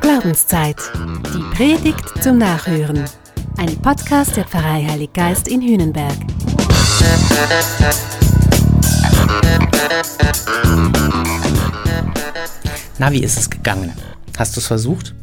Glaubenszeit. 0.00 0.76
Die 1.32 1.56
Predigt 1.56 2.20
zum 2.20 2.38
Nachhören. 2.38 3.04
Ein 3.58 3.76
Podcast 3.76 4.36
der 4.36 4.44
Pfarrei 4.44 4.84
Heilig 4.84 5.12
Geist 5.12 5.46
in 5.46 5.62
Hühnenberg. 5.62 6.16
Na, 12.98 13.12
wie 13.12 13.22
ist 13.22 13.38
es 13.38 13.48
gegangen? 13.48 13.92
Hast 14.36 14.56
du 14.56 14.60
es 14.60 14.66
versucht? 14.66 15.14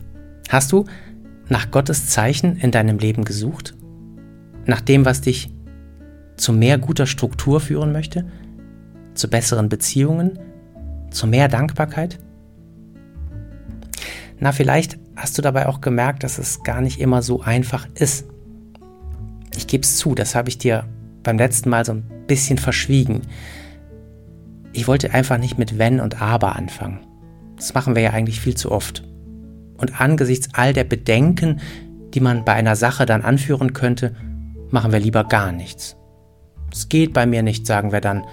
Hast 0.48 0.71
du 0.71 0.86
nach 1.50 1.70
Gottes 1.71 2.07
Zeichen 2.07 2.55
in 2.55 2.71
deinem 2.71 2.98
Leben 2.98 3.25
gesucht? 3.25 3.75
Nach 4.66 4.79
dem, 4.79 5.04
was 5.04 5.20
dich 5.20 5.52
zu 6.38 6.54
mehr 6.54 6.77
guter 6.77 7.07
Struktur 7.07 7.59
führen 7.59 7.91
möchte? 7.91 8.25
Zu 9.16 9.29
besseren 9.29 9.68
Beziehungen? 9.68 10.39
Zu 11.11 11.27
mehr 11.27 11.50
Dankbarkeit? 11.50 12.20
Na, 14.39 14.51
vielleicht 14.51 15.00
hast 15.15 15.37
du 15.37 15.41
dabei 15.41 15.68
auch 15.68 15.82
gemerkt, 15.82 16.23
dass 16.23 16.37
es 16.37 16.64
gar 16.64 16.82
nicht 16.82 17.00
immer 17.00 17.21
so 17.21 17.41
einfach 17.41 17.87
ist. 17.95 18.28
Ich 19.55 19.68
gebe 19.68 19.83
es 19.83 19.97
zu, 19.97 20.14
das 20.14 20.36
habe 20.36 20.50
ich 20.50 20.57
dir 20.57 20.86
beim 21.23 21.37
letzten 21.37 21.69
Mal 21.69 21.83
so 21.86 21.93
ein 21.93 22.04
bisschen 22.28 22.57
verschwiegen. 22.57 23.21
Ich 24.73 24.87
wollte 24.87 25.14
einfach 25.14 25.39
nicht 25.39 25.57
mit 25.57 25.79
wenn 25.79 26.00
und 26.00 26.21
aber 26.21 26.55
anfangen. 26.55 27.00
Das 27.55 27.73
machen 27.73 27.95
wir 27.95 28.04
ja 28.04 28.11
eigentlich 28.11 28.39
viel 28.39 28.55
zu 28.55 28.71
oft. 28.71 29.04
Und 29.78 30.00
angesichts 30.00 30.50
all 30.54 30.73
der 30.73 30.83
Bedenken, 30.83 31.59
die 32.14 32.19
man 32.19 32.45
bei 32.45 32.53
einer 32.53 32.75
Sache 32.75 33.06
dann 33.06 33.23
anführen 33.23 33.73
könnte, 33.73 34.16
machen 34.69 34.92
wir 34.92 35.00
lieber 35.00 35.23
gar 35.23 35.52
nichts. 35.52 35.97
Es 36.72 36.89
geht 36.89 37.14
bei 37.14 37.25
mir 37.25 37.42
nicht, 37.42 37.66
sagen 37.66 37.92
wir 37.92 38.02
dann. 38.02 38.25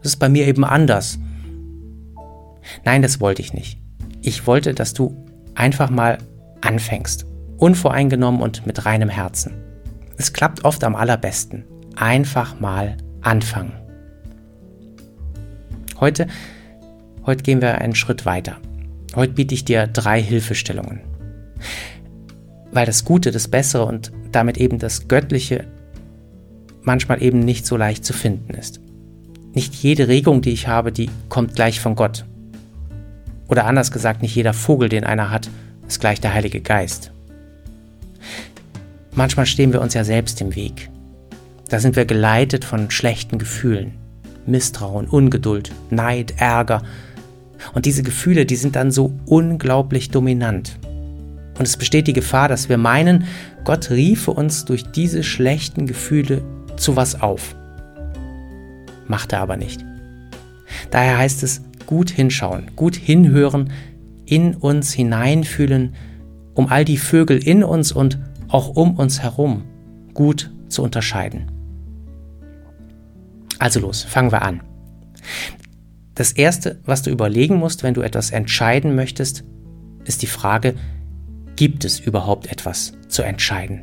Es 0.00 0.10
ist 0.10 0.16
bei 0.16 0.28
mir 0.28 0.46
eben 0.46 0.64
anders. 0.64 1.18
Nein, 2.84 3.02
das 3.02 3.20
wollte 3.20 3.42
ich 3.42 3.52
nicht. 3.52 3.80
Ich 4.20 4.46
wollte, 4.46 4.74
dass 4.74 4.94
du 4.94 5.26
einfach 5.54 5.90
mal 5.90 6.18
anfängst. 6.60 7.26
Unvoreingenommen 7.58 8.40
und 8.40 8.66
mit 8.66 8.84
reinem 8.84 9.08
Herzen. 9.08 9.54
Es 10.16 10.32
klappt 10.32 10.64
oft 10.64 10.84
am 10.84 10.94
allerbesten. 10.94 11.64
Einfach 11.96 12.58
mal 12.60 12.96
anfangen. 13.20 13.72
Heute, 16.00 16.26
heute 17.26 17.42
gehen 17.42 17.60
wir 17.62 17.78
einen 17.78 17.94
Schritt 17.94 18.26
weiter. 18.26 18.56
Heute 19.14 19.34
biete 19.34 19.54
ich 19.54 19.64
dir 19.64 19.86
drei 19.86 20.20
Hilfestellungen. 20.22 21.00
Weil 22.72 22.86
das 22.86 23.04
Gute, 23.04 23.30
das 23.30 23.48
Bessere 23.48 23.84
und 23.84 24.10
damit 24.32 24.56
eben 24.56 24.78
das 24.78 25.06
Göttliche 25.06 25.66
manchmal 26.82 27.22
eben 27.22 27.40
nicht 27.40 27.66
so 27.66 27.76
leicht 27.76 28.04
zu 28.04 28.12
finden 28.12 28.54
ist. 28.54 28.80
Nicht 29.54 29.74
jede 29.74 30.08
Regung, 30.08 30.40
die 30.40 30.50
ich 30.50 30.66
habe, 30.66 30.92
die 30.92 31.10
kommt 31.28 31.54
gleich 31.54 31.78
von 31.80 31.94
Gott. 31.94 32.24
Oder 33.52 33.66
anders 33.66 33.92
gesagt, 33.92 34.22
nicht 34.22 34.34
jeder 34.34 34.54
Vogel, 34.54 34.88
den 34.88 35.04
einer 35.04 35.30
hat, 35.30 35.50
ist 35.86 36.00
gleich 36.00 36.22
der 36.22 36.32
Heilige 36.32 36.62
Geist. 36.62 37.12
Manchmal 39.14 39.44
stehen 39.44 39.74
wir 39.74 39.82
uns 39.82 39.92
ja 39.92 40.04
selbst 40.04 40.40
im 40.40 40.56
Weg. 40.56 40.88
Da 41.68 41.78
sind 41.78 41.94
wir 41.94 42.06
geleitet 42.06 42.64
von 42.64 42.90
schlechten 42.90 43.36
Gefühlen. 43.36 43.92
Misstrauen, 44.46 45.06
Ungeduld, 45.06 45.70
Neid, 45.90 46.32
Ärger, 46.38 46.80
und 47.74 47.84
diese 47.84 48.02
Gefühle, 48.02 48.46
die 48.46 48.56
sind 48.56 48.74
dann 48.74 48.90
so 48.90 49.12
unglaublich 49.26 50.08
dominant. 50.08 50.78
Und 51.58 51.68
es 51.68 51.76
besteht 51.76 52.06
die 52.06 52.14
Gefahr, 52.14 52.48
dass 52.48 52.70
wir 52.70 52.78
meinen, 52.78 53.26
Gott 53.64 53.90
riefe 53.90 54.30
uns 54.30 54.64
durch 54.64 54.84
diese 54.92 55.22
schlechten 55.22 55.86
Gefühle 55.86 56.42
zu 56.78 56.96
was 56.96 57.20
auf. 57.20 57.54
Macht 59.08 59.34
er 59.34 59.42
aber 59.42 59.58
nicht. 59.58 59.84
Daher 60.90 61.18
heißt 61.18 61.42
es, 61.42 61.60
gut 61.92 62.08
hinschauen, 62.08 62.70
gut 62.74 62.96
hinhören, 62.96 63.70
in 64.24 64.54
uns 64.54 64.94
hineinfühlen, 64.94 65.94
um 66.54 66.68
all 66.68 66.86
die 66.86 66.96
Vögel 66.96 67.36
in 67.36 67.62
uns 67.62 67.92
und 67.92 68.18
auch 68.48 68.70
um 68.70 68.96
uns 68.96 69.22
herum 69.22 69.64
gut 70.14 70.50
zu 70.68 70.82
unterscheiden. 70.82 71.50
Also 73.58 73.80
los, 73.80 74.04
fangen 74.04 74.32
wir 74.32 74.40
an. 74.40 74.62
Das 76.14 76.32
Erste, 76.32 76.80
was 76.86 77.02
du 77.02 77.10
überlegen 77.10 77.56
musst, 77.56 77.82
wenn 77.82 77.92
du 77.92 78.00
etwas 78.00 78.30
entscheiden 78.30 78.94
möchtest, 78.94 79.44
ist 80.06 80.22
die 80.22 80.26
Frage, 80.26 80.76
gibt 81.56 81.84
es 81.84 82.00
überhaupt 82.00 82.50
etwas 82.50 82.94
zu 83.08 83.20
entscheiden? 83.20 83.82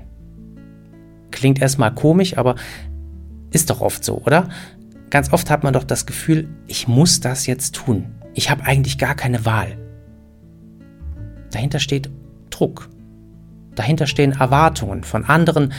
Klingt 1.29 1.61
erstmal 1.61 1.93
komisch, 1.93 2.39
aber 2.39 2.55
ist 3.51 3.69
doch 3.69 3.81
oft 3.81 4.03
so, 4.03 4.17
oder? 4.25 4.49
Ganz 5.09 5.33
oft 5.33 5.49
hat 5.49 5.63
man 5.63 5.73
doch 5.73 5.83
das 5.83 6.05
Gefühl, 6.05 6.47
ich 6.67 6.87
muss 6.87 7.19
das 7.19 7.47
jetzt 7.47 7.75
tun. 7.75 8.07
Ich 8.33 8.49
habe 8.49 8.63
eigentlich 8.63 8.97
gar 8.97 9.15
keine 9.15 9.45
Wahl. 9.45 9.77
Dahinter 11.51 11.79
steht 11.79 12.09
Druck. 12.49 12.89
Dahinter 13.75 14.07
stehen 14.07 14.33
Erwartungen 14.33 15.03
von 15.03 15.25
anderen 15.25 15.73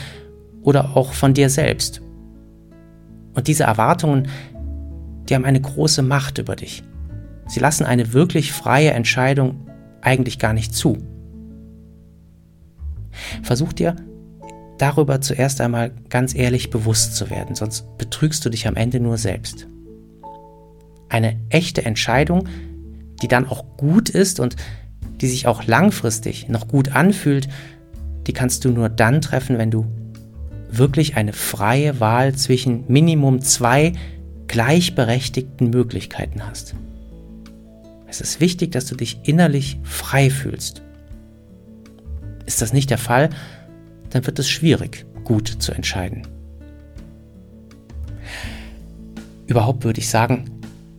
oder 0.61 0.97
auch 0.97 1.13
von 1.13 1.33
dir 1.33 1.49
selbst. 1.49 2.01
Und 3.33 3.47
diese 3.47 3.63
Erwartungen, 3.63 4.27
die 5.29 5.35
haben 5.35 5.45
eine 5.45 5.61
große 5.61 6.01
Macht 6.01 6.37
über 6.37 6.55
dich. 6.55 6.83
Sie 7.47 7.59
lassen 7.59 7.85
eine 7.85 8.13
wirklich 8.13 8.51
freie 8.51 8.91
Entscheidung 8.91 9.67
eigentlich 10.01 10.39
gar 10.39 10.53
nicht 10.53 10.75
zu. 10.75 10.97
Versuch 13.43 13.71
dir 13.71 13.95
darüber 14.81 15.21
zuerst 15.21 15.61
einmal 15.61 15.91
ganz 16.09 16.33
ehrlich 16.33 16.69
bewusst 16.69 17.15
zu 17.15 17.29
werden, 17.29 17.55
sonst 17.55 17.85
betrügst 17.97 18.43
du 18.43 18.49
dich 18.49 18.67
am 18.67 18.75
Ende 18.75 18.99
nur 18.99 19.17
selbst. 19.17 19.67
Eine 21.09 21.39
echte 21.49 21.85
Entscheidung, 21.85 22.47
die 23.21 23.27
dann 23.27 23.47
auch 23.47 23.77
gut 23.77 24.09
ist 24.09 24.39
und 24.39 24.55
die 25.21 25.27
sich 25.27 25.45
auch 25.45 25.65
langfristig 25.65 26.49
noch 26.49 26.67
gut 26.67 26.95
anfühlt, 26.95 27.47
die 28.25 28.33
kannst 28.33 28.65
du 28.65 28.69
nur 28.69 28.89
dann 28.89 29.21
treffen, 29.21 29.57
wenn 29.57 29.71
du 29.71 29.85
wirklich 30.69 31.15
eine 31.15 31.33
freie 31.33 31.99
Wahl 31.99 32.33
zwischen 32.33 32.85
Minimum 32.87 33.41
zwei 33.41 33.93
gleichberechtigten 34.47 35.69
Möglichkeiten 35.69 36.45
hast. 36.47 36.75
Es 38.07 38.19
ist 38.19 38.39
wichtig, 38.39 38.71
dass 38.71 38.85
du 38.85 38.95
dich 38.95 39.19
innerlich 39.23 39.79
frei 39.83 40.29
fühlst. 40.29 40.81
Ist 42.45 42.61
das 42.61 42.73
nicht 42.73 42.89
der 42.89 42.97
Fall, 42.97 43.29
dann 44.11 44.25
wird 44.25 44.39
es 44.39 44.49
schwierig, 44.49 45.05
gut 45.23 45.47
zu 45.47 45.71
entscheiden. 45.71 46.27
Überhaupt 49.47 49.83
würde 49.83 49.99
ich 49.99 50.09
sagen, 50.09 50.45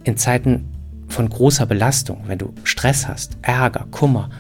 in 0.04 0.16
Zeiten 0.16 0.68
von 1.08 1.28
großer 1.28 1.66
Belastung, 1.66 2.24
wenn 2.26 2.38
du 2.38 2.52
Stress 2.64 3.06
hast, 3.06 3.38
Ärger, 3.42 3.86
Kummer, 3.90 4.30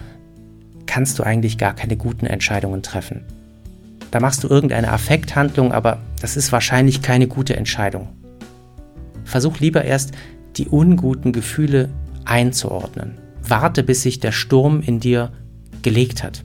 kannst 0.86 1.18
du 1.18 1.22
eigentlich 1.22 1.58
gar 1.58 1.74
keine 1.74 1.96
guten 1.96 2.26
Entscheidungen 2.26 2.82
treffen. 2.82 3.24
Da 4.10 4.20
machst 4.20 4.44
du 4.44 4.48
irgendeine 4.48 4.92
Affekthandlung, 4.92 5.72
aber 5.72 5.98
das 6.20 6.36
ist 6.36 6.52
wahrscheinlich 6.52 7.00
keine 7.00 7.28
gute 7.28 7.56
Entscheidung. 7.56 8.08
Versuch 9.24 9.60
lieber 9.60 9.84
erst 9.84 10.12
die 10.56 10.68
unguten 10.68 11.32
Gefühle 11.32 11.88
einzuordnen. 12.26 13.18
Warte, 13.42 13.82
bis 13.82 14.02
sich 14.02 14.20
der 14.20 14.32
Sturm 14.32 14.82
in 14.82 15.00
dir 15.00 15.32
gelegt 15.80 16.22
hat. 16.22 16.42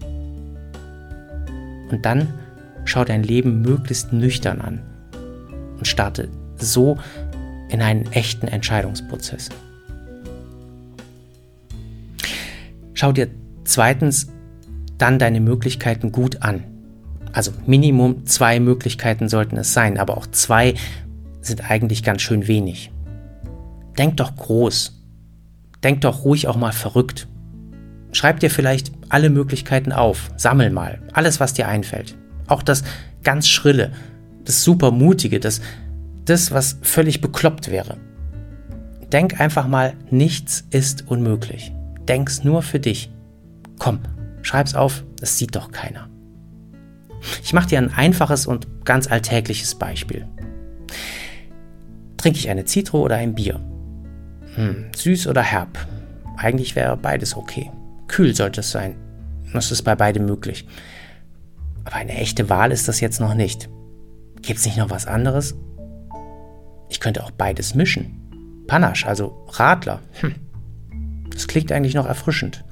Und 1.90 2.06
dann 2.06 2.34
schau 2.86 3.04
dein 3.04 3.24
Leben 3.24 3.62
möglichst 3.62 4.14
nüchtern 4.14 4.62
an 4.62 4.82
und 5.78 5.88
starte 5.88 6.30
so 6.58 6.98
in 7.70 7.82
einen 7.82 8.12
echten 8.12 8.48
Entscheidungsprozess. 8.48 9.50
Schau 12.94 13.12
dir 13.12 13.30
zweitens 13.64 14.28
dann 14.98 15.20
deine 15.20 15.40
Möglichkeiten 15.40 16.12
gut 16.12 16.42
an. 16.42 16.64
Also 17.32 17.52
Minimum 17.68 18.26
zwei 18.26 18.60
Möglichkeiten 18.60 19.30
sollten 19.30 19.58
es 19.58 19.74
sein, 19.74 20.00
aber 20.00 20.18
auch 20.18 20.26
zwei 20.28 20.74
sind 21.42 21.70
eigentlich 21.70 22.04
ganz 22.04 22.22
schön 22.22 22.48
wenig. 22.48 22.92
Denk 23.98 24.18
doch 24.18 24.36
groß. 24.36 25.04
Denk 25.84 26.02
doch 26.02 26.26
ruhig 26.26 26.48
auch 26.48 26.58
mal 26.58 26.72
verrückt. 26.72 27.28
Schreib 28.18 28.40
dir 28.40 28.50
vielleicht 28.50 28.92
alle 29.10 29.30
Möglichkeiten 29.30 29.92
auf. 29.92 30.32
Sammel 30.38 30.72
mal. 30.72 30.98
Alles, 31.14 31.40
was 31.40 31.54
dir 31.54 31.68
einfällt. 31.68 32.18
Auch 32.48 32.64
das 32.64 32.84
ganz 33.24 33.48
Schrille, 33.48 33.92
das 34.44 34.64
super 34.64 34.90
Mutige, 34.90 35.40
das, 35.40 35.62
das, 36.26 36.50
was 36.50 36.80
völlig 36.82 37.22
bekloppt 37.22 37.70
wäre. 37.70 37.98
Denk 39.12 39.40
einfach 39.40 39.68
mal, 39.68 39.94
nichts 40.10 40.66
ist 40.72 41.08
unmöglich. 41.08 41.72
Denk's 42.08 42.44
nur 42.44 42.64
für 42.64 42.80
dich. 42.80 43.12
Komm, 43.78 44.00
schreib's 44.42 44.74
auf, 44.74 45.04
das 45.20 45.38
sieht 45.38 45.56
doch 45.56 45.70
keiner. 45.72 46.10
Ich 47.44 47.54
mache 47.54 47.68
dir 47.68 47.78
ein 47.78 47.94
einfaches 47.94 48.48
und 48.48 48.84
ganz 48.84 49.06
alltägliches 49.12 49.76
Beispiel. 49.76 50.28
Trinke 52.18 52.40
ich 52.40 52.50
eine 52.50 52.66
Zitro 52.66 53.00
oder 53.00 53.18
ein 53.18 53.36
Bier? 53.36 53.60
Hm, 54.56 54.88
süß 54.96 55.28
oder 55.28 55.44
herb? 55.44 55.78
Eigentlich 56.36 56.76
wäre 56.76 56.98
beides 56.98 57.38
okay. 57.38 57.70
Kühl 58.08 58.36
sollte 58.36 58.62
es 58.62 58.72
sein. 58.72 58.96
Das 59.54 59.72
ist 59.72 59.84
bei 59.84 59.96
beidem 59.96 60.26
möglich. 60.26 60.68
Aber 61.86 61.96
eine 61.96 62.14
echte 62.14 62.50
Wahl 62.50 62.72
ist 62.72 62.88
das 62.88 63.00
jetzt 63.00 63.20
noch 63.20 63.34
nicht. 63.34 63.70
Gibt 64.42 64.60
es 64.60 64.66
nicht 64.66 64.78
noch 64.78 64.90
was 64.90 65.08
anderes? 65.08 65.56
Ich 66.90 67.00
könnte 67.00 67.24
auch 67.24 67.32
beides 67.32 67.76
mischen. 67.76 68.64
Panache, 68.68 69.08
also 69.08 69.46
Radler. 69.50 70.02
Hm. 70.20 70.36
Das 71.32 71.48
klingt 71.48 71.72
eigentlich 71.72 71.94
noch 71.94 72.06
erfrischend. 72.06 72.64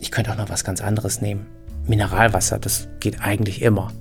Ich 0.00 0.10
könnte 0.10 0.32
auch 0.32 0.36
noch 0.36 0.50
was 0.50 0.64
ganz 0.64 0.80
anderes 0.80 1.20
nehmen. 1.20 1.46
Mineralwasser, 1.86 2.58
das 2.58 2.88
geht 3.00 3.20
eigentlich 3.20 3.62
immer. 3.62 3.92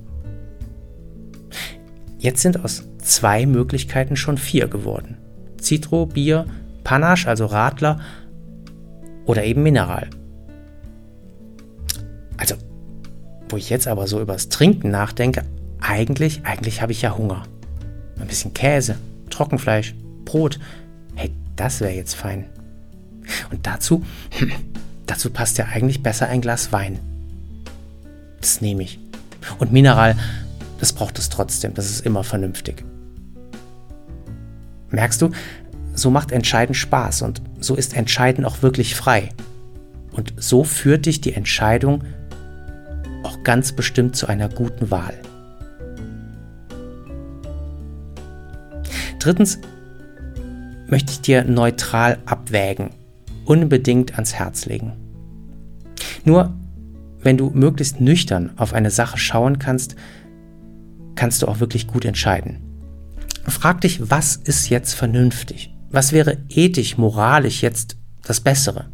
Jetzt 2.17 2.41
sind 2.41 2.63
aus 2.63 2.83
zwei 2.99 3.45
Möglichkeiten 3.45 4.15
schon 4.15 4.37
vier 4.37 4.67
geworden. 4.67 5.17
Citro, 5.59 6.05
Bier, 6.05 6.45
Panache, 6.83 7.27
also 7.27 7.45
Radler 7.45 7.99
oder 9.25 9.43
eben 9.43 9.63
Mineral. 9.63 10.09
Also, 12.37 12.55
wo 13.49 13.57
ich 13.57 13.69
jetzt 13.69 13.87
aber 13.87 14.07
so 14.07 14.21
übers 14.21 14.49
Trinken 14.49 14.91
nachdenke, 14.91 15.43
eigentlich, 15.79 16.41
eigentlich 16.45 16.81
habe 16.81 16.91
ich 16.91 17.01
ja 17.01 17.17
Hunger. 17.17 17.43
Ein 18.19 18.27
bisschen 18.27 18.53
Käse, 18.53 18.97
Trockenfleisch, 19.29 19.95
Brot. 20.25 20.59
Hey, 21.15 21.31
das 21.55 21.81
wäre 21.81 21.93
jetzt 21.93 22.15
fein. 22.15 22.45
Und 23.51 23.65
dazu, 23.65 24.03
dazu 25.05 25.29
passt 25.29 25.57
ja 25.57 25.65
eigentlich 25.65 26.03
besser 26.03 26.27
ein 26.27 26.41
Glas 26.41 26.71
Wein. 26.71 26.99
Das 28.39 28.61
nehme 28.61 28.83
ich. 28.83 28.99
Und 29.59 29.71
Mineral, 29.71 30.15
das 30.79 30.93
braucht 30.93 31.19
es 31.19 31.29
trotzdem. 31.29 31.73
Das 31.73 31.89
ist 31.89 32.05
immer 32.05 32.23
vernünftig. 32.23 32.83
Merkst 34.89 35.21
du, 35.21 35.31
so 35.93 36.09
macht 36.09 36.31
Entscheiden 36.31 36.75
Spaß 36.75 37.21
und 37.21 37.41
so 37.59 37.75
ist 37.75 37.95
Entscheiden 37.95 38.45
auch 38.45 38.61
wirklich 38.61 38.95
frei. 38.95 39.29
Und 40.11 40.33
so 40.37 40.63
führt 40.63 41.05
dich 41.05 41.21
die 41.21 41.33
Entscheidung 41.33 42.03
auch 43.23 43.43
ganz 43.43 43.71
bestimmt 43.73 44.15
zu 44.15 44.27
einer 44.27 44.49
guten 44.49 44.91
Wahl. 44.91 45.13
Drittens 49.19 49.59
möchte 50.87 51.11
ich 51.11 51.21
dir 51.21 51.43
neutral 51.43 52.17
abwägen, 52.25 52.89
unbedingt 53.45 54.13
ans 54.13 54.33
Herz 54.33 54.65
legen. 54.65 54.93
Nur 56.25 56.53
wenn 57.21 57.37
du 57.37 57.51
möglichst 57.51 58.01
nüchtern 58.01 58.51
auf 58.57 58.73
eine 58.73 58.89
Sache 58.89 59.17
schauen 59.17 59.59
kannst, 59.59 59.95
kannst 61.15 61.41
du 61.41 61.47
auch 61.47 61.59
wirklich 61.59 61.87
gut 61.87 62.03
entscheiden. 62.03 62.57
Frag 63.47 63.81
dich, 63.81 64.09
was 64.09 64.35
ist 64.35 64.69
jetzt 64.69 64.93
vernünftig? 64.93 65.73
Was 65.91 66.13
wäre 66.13 66.37
ethisch, 66.49 66.97
moralisch 66.97 67.61
jetzt 67.61 67.97
das 68.23 68.39
Bessere? 68.39 68.85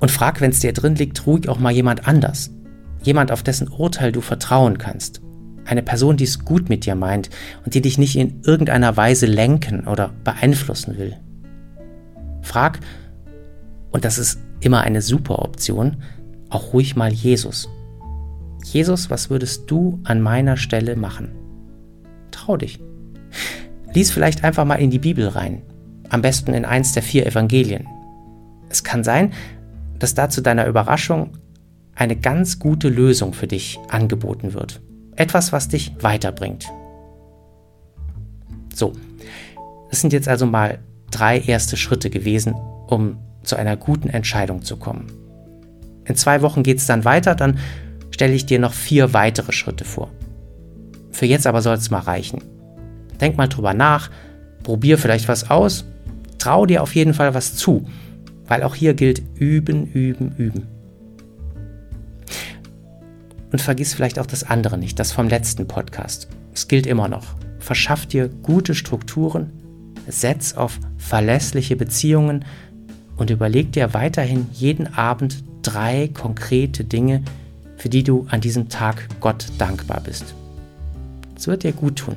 Und 0.00 0.10
frag, 0.10 0.40
wenn 0.40 0.50
es 0.50 0.60
dir 0.60 0.72
drin 0.72 0.94
liegt, 0.94 1.26
ruhig 1.26 1.48
auch 1.48 1.58
mal 1.58 1.72
jemand 1.72 2.08
anders. 2.08 2.50
Jemand, 3.02 3.30
auf 3.30 3.42
dessen 3.42 3.68
Urteil 3.68 4.12
du 4.12 4.20
vertrauen 4.20 4.78
kannst. 4.78 5.20
Eine 5.64 5.82
Person, 5.82 6.16
die 6.16 6.24
es 6.24 6.44
gut 6.44 6.68
mit 6.68 6.86
dir 6.86 6.94
meint 6.94 7.28
und 7.64 7.74
die 7.74 7.82
dich 7.82 7.98
nicht 7.98 8.16
in 8.16 8.40
irgendeiner 8.42 8.96
Weise 8.96 9.26
lenken 9.26 9.86
oder 9.86 10.14
beeinflussen 10.24 10.96
will. 10.96 11.16
Frag, 12.40 12.80
und 13.90 14.04
das 14.04 14.18
ist 14.18 14.40
immer 14.60 14.80
eine 14.80 15.02
super 15.02 15.40
Option, 15.40 15.98
auch 16.48 16.72
ruhig 16.72 16.96
mal 16.96 17.12
Jesus. 17.12 17.68
Jesus, 18.64 19.10
was 19.10 19.28
würdest 19.28 19.70
du 19.70 20.00
an 20.04 20.22
meiner 20.22 20.56
Stelle 20.56 20.96
machen? 20.96 21.32
Trau 22.30 22.56
dich. 22.56 22.80
Lies 23.94 24.10
vielleicht 24.10 24.44
einfach 24.44 24.64
mal 24.64 24.76
in 24.76 24.90
die 24.90 24.98
Bibel 24.98 25.28
rein. 25.28 25.62
Am 26.08 26.22
besten 26.22 26.54
in 26.54 26.64
eins 26.64 26.92
der 26.92 27.02
vier 27.02 27.26
Evangelien. 27.26 27.86
Es 28.68 28.84
kann 28.84 29.04
sein, 29.04 29.32
dass 29.98 30.14
da 30.14 30.28
zu 30.28 30.40
deiner 30.40 30.66
Überraschung 30.66 31.30
eine 31.94 32.16
ganz 32.16 32.58
gute 32.58 32.88
Lösung 32.88 33.32
für 33.32 33.46
dich 33.46 33.78
angeboten 33.88 34.54
wird. 34.54 34.80
Etwas, 35.16 35.52
was 35.52 35.68
dich 35.68 35.92
weiterbringt. 36.00 36.68
So, 38.74 38.92
das 39.90 40.00
sind 40.00 40.12
jetzt 40.12 40.28
also 40.28 40.46
mal 40.46 40.78
drei 41.10 41.40
erste 41.40 41.76
Schritte 41.76 42.10
gewesen, 42.10 42.54
um 42.86 43.18
zu 43.42 43.56
einer 43.56 43.76
guten 43.76 44.08
Entscheidung 44.08 44.62
zu 44.62 44.76
kommen. 44.76 45.06
In 46.04 46.14
zwei 46.14 46.42
Wochen 46.42 46.62
geht 46.62 46.78
es 46.78 46.86
dann 46.86 47.04
weiter, 47.04 47.34
dann 47.34 47.58
stelle 48.10 48.34
ich 48.34 48.46
dir 48.46 48.58
noch 48.58 48.72
vier 48.72 49.12
weitere 49.12 49.52
Schritte 49.52 49.84
vor. 49.84 50.10
Für 51.10 51.26
jetzt 51.26 51.46
aber 51.46 51.62
soll 51.62 51.76
es 51.76 51.90
mal 51.90 52.00
reichen. 52.00 52.42
Denk 53.20 53.36
mal 53.36 53.48
drüber 53.48 53.74
nach, 53.74 54.10
probier 54.62 54.98
vielleicht 54.98 55.28
was 55.28 55.50
aus, 55.50 55.84
trau 56.38 56.66
dir 56.66 56.82
auf 56.82 56.94
jeden 56.94 57.14
Fall 57.14 57.34
was 57.34 57.56
zu, 57.56 57.86
weil 58.46 58.62
auch 58.62 58.74
hier 58.74 58.94
gilt 58.94 59.22
üben, 59.36 59.86
üben, 59.86 60.34
üben. 60.36 60.66
Und 63.50 63.60
vergiss 63.60 63.94
vielleicht 63.94 64.18
auch 64.18 64.26
das 64.26 64.44
andere 64.44 64.78
nicht, 64.78 64.98
das 64.98 65.12
vom 65.12 65.28
letzten 65.28 65.66
Podcast. 65.66 66.28
Es 66.52 66.68
gilt 66.68 66.86
immer 66.86 67.08
noch. 67.08 67.24
Verschaff 67.58 68.06
dir 68.06 68.28
gute 68.28 68.74
Strukturen, 68.74 69.52
setz 70.06 70.54
auf 70.54 70.78
verlässliche 70.96 71.76
Beziehungen 71.76 72.44
und 73.16 73.30
überleg 73.30 73.72
dir 73.72 73.94
weiterhin 73.94 74.46
jeden 74.52 74.94
Abend 74.94 75.42
drei 75.62 76.08
konkrete 76.08 76.84
Dinge, 76.84 77.22
für 77.76 77.88
die 77.88 78.02
du 78.02 78.26
an 78.30 78.40
diesem 78.40 78.68
Tag 78.68 79.08
Gott 79.20 79.46
dankbar 79.58 80.00
bist. 80.00 80.34
Es 81.36 81.46
wird 81.46 81.62
dir 81.62 81.72
gut 81.72 81.96
tun. 81.96 82.16